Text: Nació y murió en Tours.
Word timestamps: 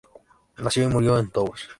Nació 0.57 0.85
y 0.85 0.87
murió 0.87 1.19
en 1.19 1.29
Tours. 1.29 1.69